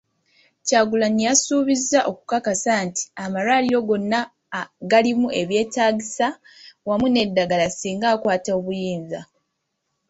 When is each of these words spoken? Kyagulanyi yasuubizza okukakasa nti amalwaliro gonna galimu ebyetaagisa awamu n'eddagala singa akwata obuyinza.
Kyagulanyi 0.65 1.21
yasuubizza 1.29 1.99
okukakasa 2.11 2.71
nti 2.85 3.03
amalwaliro 3.23 3.79
gonna 3.89 4.19
galimu 4.91 5.27
ebyetaagisa 5.41 6.27
awamu 6.37 7.07
n'eddagala 7.09 7.67
singa 7.77 8.07
akwata 8.13 8.49
obuyinza. 8.59 9.19